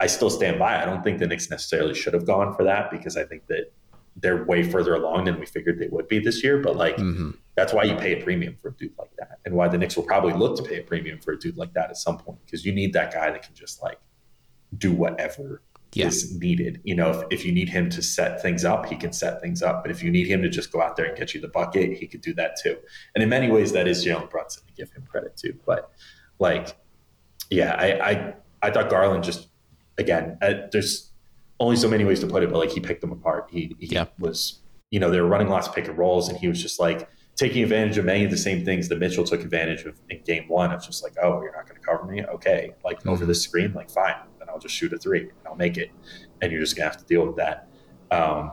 [0.00, 0.80] I still stand by.
[0.80, 3.72] I don't think the Knicks necessarily should have gone for that because I think that
[4.16, 6.58] they're way further along than we figured they would be this year.
[6.58, 7.32] But like, mm-hmm.
[7.58, 9.96] That's why you pay a premium for a dude like that, and why the Knicks
[9.96, 12.38] will probably look to pay a premium for a dude like that at some point
[12.46, 13.98] because you need that guy that can just like
[14.76, 15.60] do whatever
[15.92, 16.06] yeah.
[16.06, 16.80] is needed.
[16.84, 19.60] You know, if, if you need him to set things up, he can set things
[19.60, 19.82] up.
[19.82, 21.98] But if you need him to just go out there and get you the bucket,
[21.98, 22.76] he could do that too.
[23.16, 25.58] And in many ways, that is Jalen Brunson to give him credit too.
[25.66, 25.90] But
[26.38, 26.76] like,
[27.50, 29.48] yeah, I I, I thought Garland just
[29.98, 31.10] again, uh, there's
[31.58, 33.48] only so many ways to put it, but like he picked them apart.
[33.50, 34.06] He, he yeah.
[34.20, 36.78] was, you know, they were running lots of pick and rolls, and he was just
[36.78, 37.08] like
[37.38, 40.48] taking advantage of many of the same things that Mitchell took advantage of in game
[40.48, 40.72] one.
[40.72, 42.72] Of just like, oh, you're not going to cover me, okay?
[42.84, 43.10] Like mm-hmm.
[43.10, 45.90] over the screen, like fine, then I'll just shoot a three, and I'll make it,
[46.42, 47.68] and you're just gonna have to deal with that.
[48.10, 48.50] Um,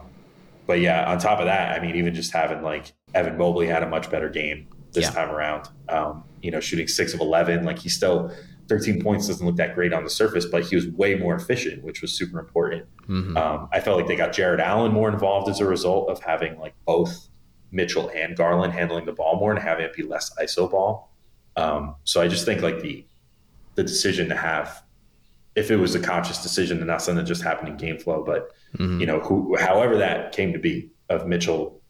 [0.67, 3.84] but yeah, on top of that, I mean, even just having like Evan Mobley had
[3.84, 5.12] a much better game this yeah.
[5.12, 5.69] time around.
[5.89, 8.32] Um, you know, shooting six of eleven, like he still
[8.67, 11.84] 13 points doesn't look that great on the surface, but he was way more efficient,
[11.84, 12.86] which was super important.
[13.08, 13.38] Mm-hmm.
[13.38, 16.58] Um, I felt like they got Jarrett Allen more involved as a result of having
[16.58, 17.30] like both
[17.71, 21.12] Mitchell and Garland handling the ball more and having it be less ISO ball.
[21.56, 23.06] Um, so I just think like the
[23.75, 24.84] the decision to have,
[25.56, 28.23] if it was a conscious decision and not something that just happened in game flow,
[28.23, 28.99] but mm-hmm.
[28.99, 31.82] you know, who, however that came to be of Mitchell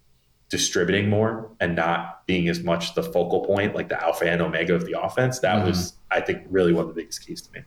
[0.50, 4.74] distributing more and not being as much the focal point, like the alpha and omega
[4.74, 5.68] of the offense, that mm-hmm.
[5.68, 7.60] was, I think, really one of the biggest keys to me.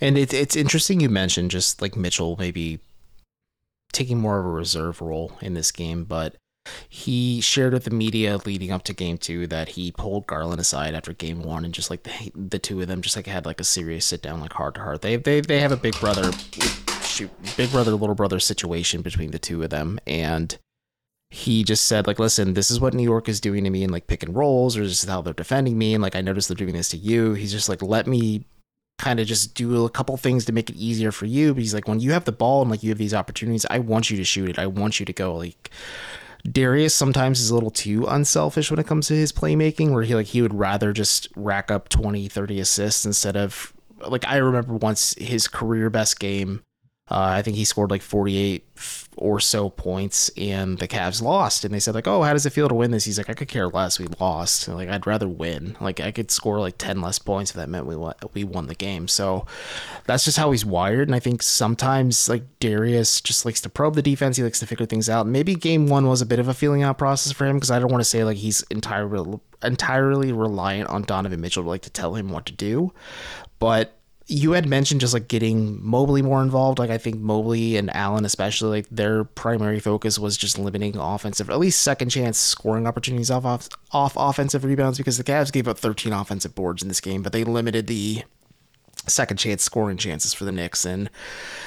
[0.00, 2.80] And it, it's interesting you mentioned just like Mitchell maybe
[3.92, 6.36] taking more of a reserve role in this game, but
[6.88, 10.94] he shared with the media leading up to game two that he pulled Garland aside
[10.94, 13.60] after game one and just like the, the two of them just like had like
[13.60, 15.02] a serious sit down, like heart to heart.
[15.02, 16.32] They, they, they have a big brother,
[17.02, 19.98] shoot, big brother, little brother situation between the two of them.
[20.06, 20.56] And
[21.30, 23.92] he just said like listen this is what new york is doing to me and
[23.92, 26.48] like pick and rolls or this is how they're defending me and like i noticed
[26.48, 28.44] they're doing this to you he's just like let me
[28.98, 31.74] kind of just do a couple things to make it easier for you but he's
[31.74, 34.16] like when you have the ball and like you have these opportunities i want you
[34.16, 35.70] to shoot it i want you to go like
[36.44, 40.14] Darius sometimes is a little too unselfish when it comes to his playmaking where he
[40.14, 43.72] like he would rather just rack up 20 30 assists instead of
[44.08, 46.62] like I remember once his career best game
[47.08, 48.64] uh, I think he scored like 48
[49.16, 51.64] or so points, and the Cavs lost.
[51.64, 53.34] And they said like, "Oh, how does it feel to win this?" He's like, "I
[53.34, 54.00] could care less.
[54.00, 54.66] We lost.
[54.66, 55.76] Like, I'd rather win.
[55.80, 58.66] Like, I could score like 10 less points if that meant we won, we won
[58.66, 59.46] the game." So
[60.04, 61.06] that's just how he's wired.
[61.06, 64.36] And I think sometimes like Darius just likes to probe the defense.
[64.36, 65.28] He likes to figure things out.
[65.28, 67.78] Maybe game one was a bit of a feeling out process for him because I
[67.78, 71.90] don't want to say like he's entirely entirely reliant on Donovan Mitchell to like to
[71.90, 72.92] tell him what to do,
[73.60, 73.95] but
[74.28, 76.78] you had mentioned just like getting Mobley more involved.
[76.78, 81.48] Like I think Mobley and Allen, especially, like their primary focus was just limiting offensive,
[81.48, 85.68] at least second chance scoring opportunities off off, off offensive rebounds because the Cavs gave
[85.68, 88.24] up 13 offensive boards in this game, but they limited the
[89.06, 90.84] second chance scoring chances for the Knicks.
[90.84, 91.08] And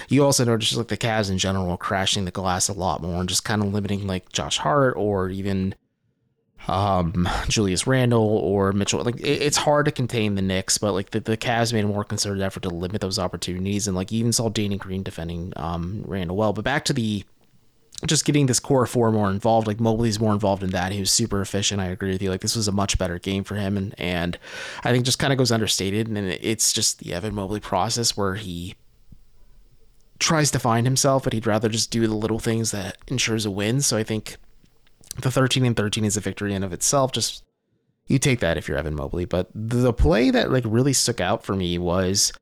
[0.10, 3.30] you also noticed like the Cavs in general crashing the glass a lot more and
[3.30, 5.76] just kind of limiting like Josh Hart or even
[6.68, 9.04] um, Julius Randle or Mitchell.
[9.04, 11.88] Like it, it's hard to contain the Knicks, but like the, the Cavs made a
[11.88, 13.88] more concerted effort to limit those opportunities.
[13.88, 16.54] And like even saw Danny Green defending um, Randle well.
[16.54, 17.24] But back to the
[18.06, 19.68] just getting this core four more involved.
[19.68, 20.92] Like Mobley's more involved in that.
[20.92, 21.82] He was super efficient.
[21.82, 22.30] I agree with you.
[22.30, 24.38] Like this was a much better game for him, and and
[24.84, 26.08] I think just kind of goes understated.
[26.08, 28.76] And it's just the Evan Mobley process where he
[30.20, 33.52] tries to find himself, but he'd rather just do the little things that ensures a
[33.52, 33.82] win.
[33.82, 34.38] So I think
[35.18, 37.12] the 13 and 13 is a victory in of itself.
[37.12, 37.44] Just
[38.08, 39.26] you take that if you're Evan Mobley.
[39.26, 42.34] But the play that like really stuck out for me was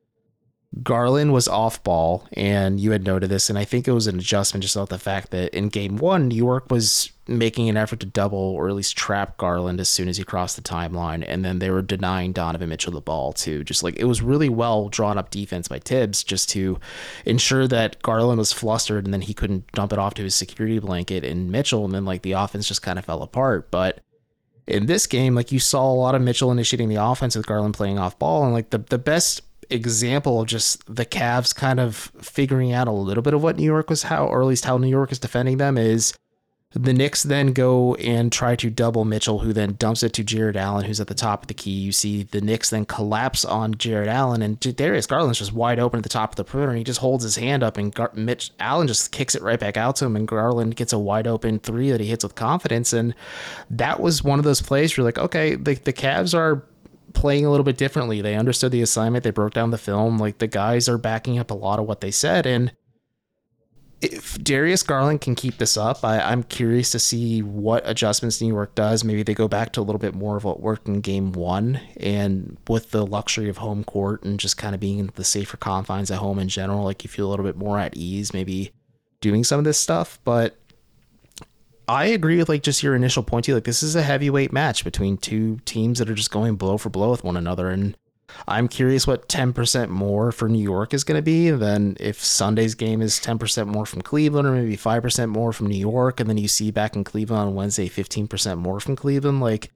[0.83, 4.19] Garland was off ball, and you had noted this, and I think it was an
[4.19, 7.99] adjustment just off the fact that in game one, New York was making an effort
[7.99, 11.43] to double or at least trap Garland as soon as he crossed the timeline, and
[11.43, 13.63] then they were denying Donovan Mitchell the ball too.
[13.63, 16.79] Just like it was really well drawn up defense by Thibs just to
[17.25, 20.79] ensure that Garland was flustered and then he couldn't dump it off to his security
[20.79, 23.71] blanket in Mitchell, and then like the offense just kind of fell apart.
[23.71, 24.01] But
[24.67, 27.73] in this game, like you saw a lot of Mitchell initiating the offense with Garland
[27.73, 32.11] playing off ball, and like the the best example of just the Cavs kind of
[32.21, 34.77] figuring out a little bit of what New York was how, or at least how
[34.77, 36.13] New York is defending them is
[36.73, 40.57] the Knicks then go and try to double Mitchell, who then dumps it to Jarrett
[40.57, 41.71] Allen, who's at the top of the key.
[41.71, 45.99] You see the Knicks then collapse on Jarrett Allen, and Darius Garland's just wide open
[45.99, 48.11] at the top of the perimeter, and he just holds his hand up, and Gar-
[48.13, 51.25] Mitch Allen just kicks it right back out to him, and Garland gets a wide
[51.25, 53.15] open three that he hits with confidence, and
[53.69, 56.63] that was one of those plays where you're like, okay, the the Cavs are
[57.17, 58.21] playing a little bit differently.
[58.21, 59.23] They understood the assignment.
[59.23, 60.19] They broke down the film.
[60.19, 62.45] Like the guys are backing up a lot of what they said.
[62.45, 62.71] And
[64.01, 68.53] if Darius Garland can keep this up, I, I'm curious to see what adjustments New
[68.53, 69.03] York does.
[69.03, 71.81] Maybe they go back to a little bit more of what worked in game one
[71.99, 75.57] and with the luxury of home court and just kind of being in the safer
[75.57, 78.71] confines at home in general, like you feel a little bit more at ease, maybe
[79.21, 80.19] doing some of this stuff.
[80.23, 80.55] But
[81.87, 83.53] I agree with like just your initial point you.
[83.53, 86.89] Like this is a heavyweight match between two teams that are just going blow for
[86.89, 87.95] blow with one another, and
[88.47, 92.75] I'm curious what 10% more for New York is going to be than if Sunday's
[92.75, 96.37] game is 10% more from Cleveland or maybe 5% more from New York, and then
[96.37, 99.39] you see back in Cleveland on Wednesday 15% more from Cleveland.
[99.39, 99.71] Like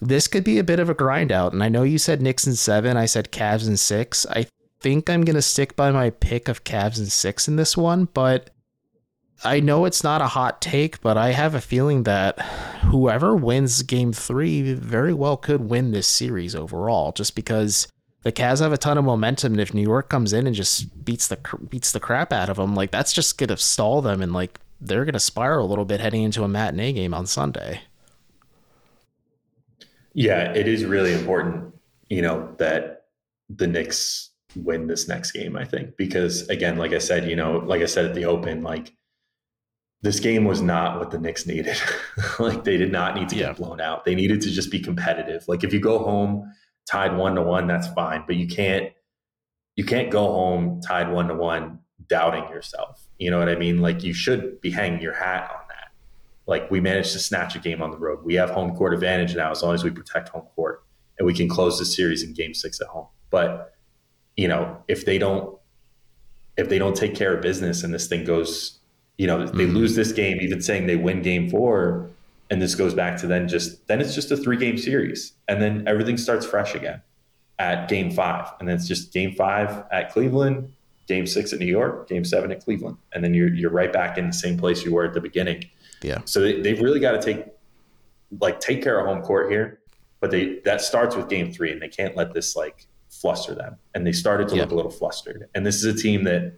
[0.00, 1.52] this could be a bit of a grind out.
[1.52, 4.26] And I know you said Knicks in seven, I said Cavs in six.
[4.26, 4.46] I
[4.80, 8.06] think I'm going to stick by my pick of Cavs in six in this one,
[8.06, 8.50] but
[9.42, 12.38] I know it's not a hot take, but I have a feeling that
[12.90, 17.88] whoever wins game three very well could win this series overall, just because
[18.22, 19.52] the Cavs have a ton of momentum.
[19.52, 22.58] And if New York comes in and just beats the beats the crap out of
[22.58, 26.00] them, like that's just gonna stall them, and like they're gonna spiral a little bit
[26.00, 27.80] heading into a matinee game on Sunday.
[30.12, 31.72] Yeah, it is really important,
[32.08, 33.04] you know, that
[33.48, 35.56] the Knicks win this next game.
[35.56, 38.62] I think because again, like I said, you know, like I said at the Open,
[38.62, 38.92] like
[40.02, 41.76] this game was not what the Knicks needed.
[42.38, 43.48] like they did not need to yeah.
[43.48, 44.04] get blown out.
[44.04, 45.44] They needed to just be competitive.
[45.46, 46.52] Like if you go home
[46.90, 48.24] tied one to one, that's fine.
[48.26, 48.92] But you can't
[49.76, 53.06] you can't go home tied one to one doubting yourself.
[53.18, 53.80] You know what I mean?
[53.80, 55.92] Like you should be hanging your hat on that.
[56.46, 58.24] Like we managed to snatch a game on the road.
[58.24, 60.82] We have home court advantage now as long as we protect home court
[61.18, 63.06] and we can close the series in game six at home.
[63.28, 63.74] But
[64.36, 65.58] you know, if they don't
[66.56, 68.79] if they don't take care of business and this thing goes
[69.20, 69.76] you know, they mm-hmm.
[69.76, 72.08] lose this game, even saying they win game four,
[72.48, 75.34] and this goes back to then just then it's just a three game series.
[75.46, 77.02] And then everything starts fresh again
[77.58, 78.50] at game five.
[78.58, 80.72] And then it's just game five at Cleveland,
[81.06, 82.96] game six at New York, game seven at Cleveland.
[83.12, 85.64] And then you're you're right back in the same place you were at the beginning.
[86.00, 86.22] Yeah.
[86.24, 87.44] So they, they've really got to take
[88.40, 89.80] like take care of home court here.
[90.20, 93.76] But they that starts with game three and they can't let this like fluster them.
[93.94, 94.62] And they started to yeah.
[94.62, 95.46] look a little flustered.
[95.54, 96.54] And this is a team that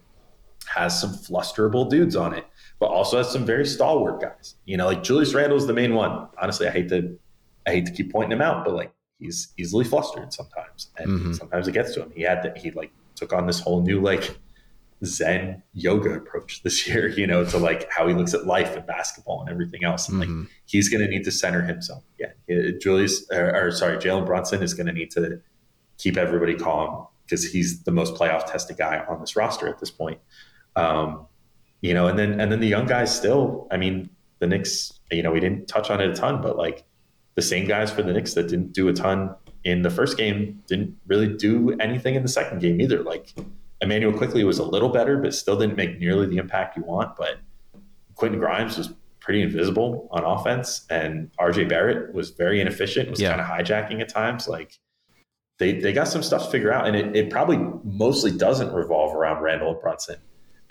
[0.67, 2.45] has some flusterable dudes on it
[2.79, 4.55] but also has some very stalwart guys.
[4.65, 6.27] You know, like Julius Randle is the main one.
[6.41, 7.17] Honestly, I hate to
[7.65, 11.33] I hate to keep pointing him out, but like he's easily flustered sometimes, and mm-hmm.
[11.33, 12.11] sometimes it gets to him.
[12.15, 14.37] He had that he like took on this whole new like
[15.05, 18.85] Zen yoga approach this year, you know, to like how he looks at life and
[18.85, 20.09] basketball and everything else.
[20.09, 20.39] And mm-hmm.
[20.41, 22.03] like he's going to need to center himself.
[22.19, 22.31] Yeah,
[22.81, 25.41] Julius or, or sorry, Jalen Brunson is going to need to
[25.97, 29.91] keep everybody calm because he's the most playoff tested guy on this roster at this
[29.91, 30.19] point.
[30.75, 31.27] Um,
[31.83, 33.67] you know, and then and then the young guys still.
[33.69, 34.09] I mean,
[34.39, 34.99] the Knicks.
[35.11, 36.83] You know, we didn't touch on it a ton, but like
[37.35, 40.61] the same guys for the Knicks that didn't do a ton in the first game
[40.67, 43.03] didn't really do anything in the second game either.
[43.03, 43.33] Like
[43.81, 47.15] Immanuel Quickley was a little better, but still didn't make nearly the impact you want.
[47.17, 47.39] But
[48.15, 53.09] Quentin Grimes was pretty invisible on offense, and RJ Barrett was very inefficient.
[53.09, 53.29] Was Yeah.
[53.37, 54.47] kind of hijacking at times.
[54.47, 54.79] Like
[55.59, 59.13] they they got some stuff to figure out, and it, it probably mostly doesn't revolve
[59.15, 60.17] around Randle and Brunson,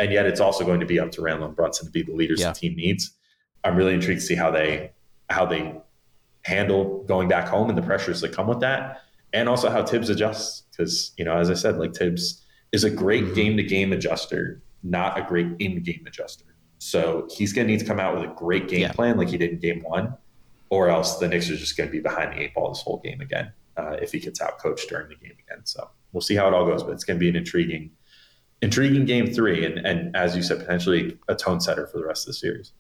[0.03, 2.13] and yet it's also going to be up to Randle and Brunson to be the
[2.13, 2.53] leaders Yeah.
[2.53, 3.13] the team needs.
[3.65, 4.91] I'm really intrigued to see how they
[5.31, 5.75] how they
[6.45, 9.01] handle going back home and the pressures that come with that,
[9.33, 10.65] and also how Thibs adjusts.
[10.71, 12.43] Because you know, as I said, like Thibs
[12.73, 13.35] is a great Mhm.
[13.35, 16.47] game to game adjuster, not a great in game adjuster.
[16.79, 18.93] So he's going to need to come out with a great game Yeah.
[18.93, 20.15] plan like he did in game one,
[20.69, 22.99] or else the Knicks are just going to be behind the eight ball this whole
[23.05, 25.65] game again uh, if he gets out coached during the game again.
[25.65, 27.93] So we'll see how it all goes, but it's going to be an intriguing,
[28.63, 32.23] intriguing game three, and and as you said, potentially a tone setter for the rest
[32.23, 32.73] of the series.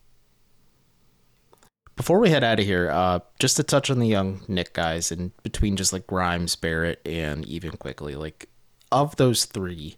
[1.94, 5.12] Before we head out of here, uh, just to touch on the young Knick guys
[5.12, 8.48] and between just like Grimes, Barrett, and even Quickley, like
[8.90, 9.96] of those three,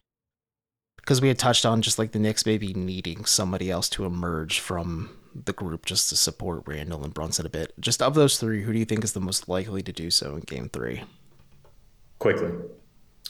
[0.97, 4.59] because we had touched on just like the Knicks maybe needing somebody else to emerge
[4.59, 7.73] from the group just to support Randle and Brunson a bit.
[7.79, 10.35] Just of those three, who do you think is the most likely to do so
[10.35, 11.03] in game three?
[12.19, 12.53] Quickley.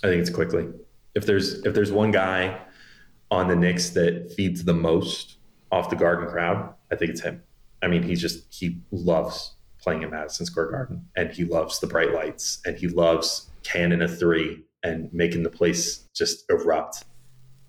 [0.03, 0.69] I think it's Quickley.
[1.15, 2.61] If there's if there's one guy
[3.31, 5.39] on the Knicks that feeds the most
[5.71, 7.43] off the Garden crowd, I think it's him.
[7.83, 11.87] I mean, he's just he loves playing in Madison Square Garden, and he loves the
[11.87, 17.05] bright lights, and he loves cannon a three and making the place just erupt.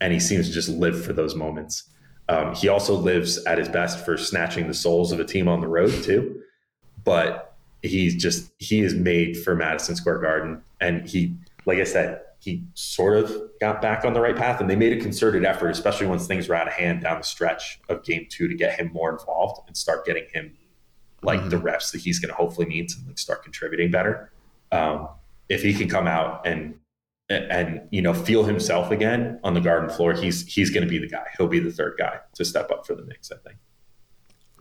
[0.02, 1.89] And he seems to just live for those moments.
[2.28, 5.62] Um, he also lives at his best for snatching the souls of a team on
[5.62, 6.41] the road too.
[7.04, 11.36] But he's just he is made for Madison Square Garden, and he,
[11.66, 14.96] like I said, he sort of got back on the right path, and they made
[14.96, 18.28] a concerted effort, especially once things were out of hand down the stretch of Game
[18.30, 20.56] Two, to get him more involved and start getting him
[21.24, 24.32] like the reps that he's going to hopefully need to like start contributing better.
[24.72, 25.10] Um,
[25.50, 26.76] if he can come out and
[27.30, 30.89] and, and you know feel himself again on the Garden floor, he's he's going to
[30.89, 31.26] be the guy.
[31.38, 33.32] He'll be the third guy to step up for the Knicks.
[33.32, 33.58] I think.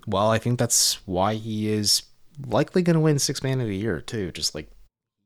[0.07, 2.03] Well, I think that's why he is
[2.47, 4.33] likely going to win six man of the year too.
[4.33, 4.71] Just like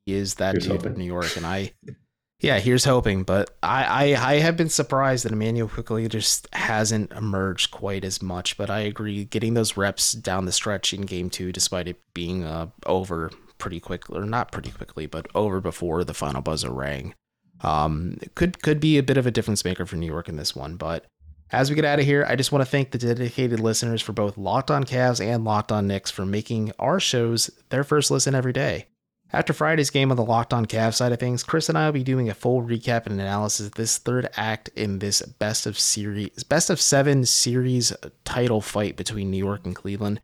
[0.07, 0.93] he is that Here's dude hoping.
[0.95, 1.73] in New York, and I,
[2.41, 3.25] yeah, here's hoping.
[3.25, 8.23] But I, I, I have been surprised that Immanuel Quickley just hasn't emerged quite as
[8.23, 8.57] much.
[8.57, 12.45] But I agree, getting those reps down the stretch in game two, despite it being
[12.45, 17.15] uh, over pretty quickly, or not pretty quickly, but over before the final buzzer rang,
[17.63, 20.55] um, could could be a bit of a difference maker for New York in this
[20.55, 21.05] one, but.
[21.51, 24.13] As we get out of here, I just want to thank the dedicated listeners for
[24.13, 28.35] both Locked On Cavs and Locked On Knicks for making our shows their first listen
[28.35, 28.89] every day.
[29.31, 31.93] After Friday's game on the Locked On Cavs side of things, Chris and I will
[31.93, 35.79] be doing a full recap and analysis of this third act in this best of
[35.79, 37.93] series, best of seven series
[38.25, 40.21] title fight between New York and Cleveland.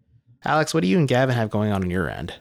[0.46, 2.34] Alex, what do you and Gavin have going on on your end?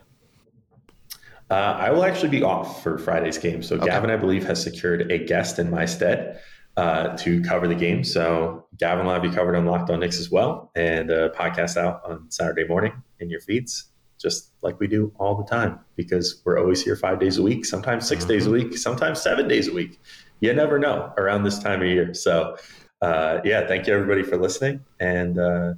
[1.49, 3.61] Uh, I will actually be off for Friday's game.
[3.61, 3.86] So Okay.
[3.86, 6.39] Gavin, I believe, has secured a guest in my stead
[6.78, 8.03] uh, to cover the game.
[8.03, 11.78] So Gavin will have you covered on Locked On Knicks as well, and a podcast
[11.78, 13.86] out on Saturday morning in your feeds,
[14.24, 17.66] just like we do all the time, because we're always here five days a week,
[17.66, 20.00] sometimes 6 days a week, sometimes seven days a week.
[20.40, 22.14] You never know around this time of year.
[22.16, 22.58] So
[23.02, 25.74] uh, yeah, thank you everybody for listening, and uh,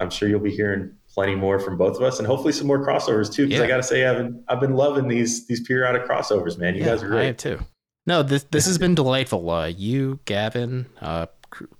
[0.00, 2.84] I'm sure you'll be hearing plenty more from both of us, and hopefully some more
[2.84, 3.44] crossovers too.
[3.46, 3.64] Because Yeah.
[3.66, 6.74] I got to say, I've been I've been loving these these periodic crossovers, man.
[6.74, 7.26] You guys are I great.
[7.26, 7.58] have too.
[8.06, 9.48] No, this this has been delightful.
[9.50, 11.26] Uh, you, Gavin, uh,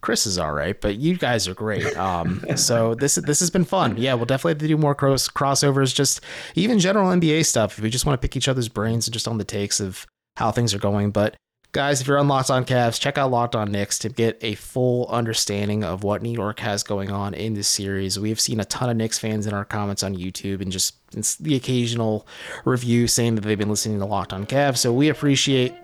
[0.00, 1.96] Chris is all right, but you guys are great.
[1.96, 3.96] Um, so this this has been fun.
[3.96, 5.94] Yeah, we'll definitely have to do more cross crossovers.
[5.94, 6.20] Just
[6.54, 7.78] even general NBA stuff.
[7.78, 10.06] If we just want to pick each other's brains and just on the takes of
[10.36, 11.10] how things are going.
[11.10, 11.36] But
[11.72, 14.54] guys, if you're on Locked On Cavs, check out Locked On Knicks to get a
[14.54, 18.18] full understanding of what New York has going on in this series.
[18.18, 20.96] We have seen a ton of Knicks fans in our comments on YouTube and just
[21.42, 22.26] the occasional
[22.64, 24.78] review saying that they've been listening to Locked On Cavs.
[24.78, 25.74] So we appreciate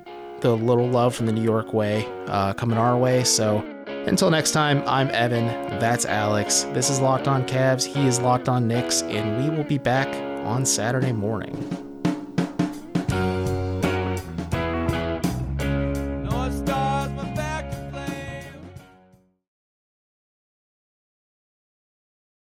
[0.41, 3.25] the little love from the New York way uh, coming our way.
[3.25, 3.65] So
[4.09, 5.47] until next time, I'm Evan.
[5.79, 6.63] That's Alex.
[6.73, 7.85] This is Locked On Cavs.
[7.85, 10.09] He is Locked On Knicks, and we will be back
[10.47, 11.88] on Saturday morning.